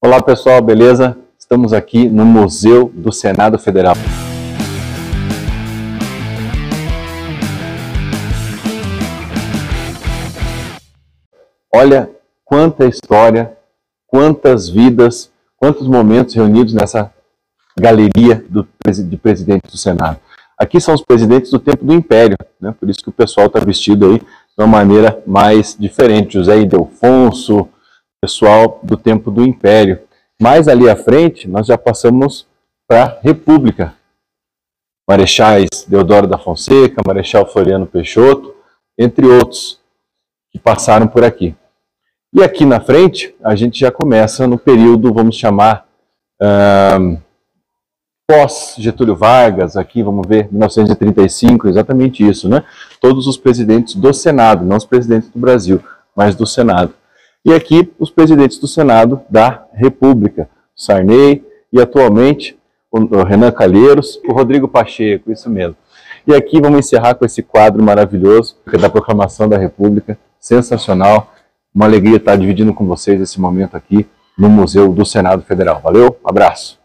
[0.00, 1.18] Olá pessoal, beleza?
[1.36, 3.96] Estamos aqui no Museu do Senado Federal.
[11.74, 12.08] Olha
[12.44, 13.58] quanta história,
[14.06, 17.12] quantas vidas, quantos momentos reunidos nessa
[17.76, 20.20] galeria do, de presidentes do Senado.
[20.56, 22.72] Aqui são os presidentes do tempo do Império, né?
[22.78, 24.24] por isso que o pessoal está vestido aí de
[24.56, 26.34] uma maneira mais diferente.
[26.34, 27.68] José Ildefonso,
[28.20, 30.00] pessoal do tempo do Império.
[30.40, 32.46] Mais ali à frente, nós já passamos
[32.86, 33.94] para a República.
[35.08, 38.54] Marechais Deodoro da Fonseca, Marechal Floriano Peixoto,
[38.98, 39.80] entre outros
[40.50, 41.54] que passaram por aqui.
[42.32, 45.86] E aqui na frente, a gente já começa no período, vamos chamar,
[48.28, 52.62] pós Getúlio Vargas, aqui vamos ver, 1935, exatamente isso, né?
[53.00, 55.82] Todos os presidentes do Senado, não os presidentes do Brasil,
[56.14, 56.92] mas do Senado.
[57.48, 62.58] E aqui os presidentes do Senado da República, Sarney e atualmente
[62.92, 65.74] o Renan Calheiros, o Rodrigo Pacheco, isso mesmo.
[66.26, 71.32] E aqui vamos encerrar com esse quadro maravilhoso da Proclamação da República, sensacional.
[71.74, 75.80] Uma alegria estar dividindo com vocês esse momento aqui no Museu do Senado Federal.
[75.82, 76.78] Valeu, abraço.